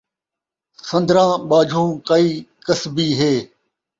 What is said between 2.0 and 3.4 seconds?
کئی کسبی ہے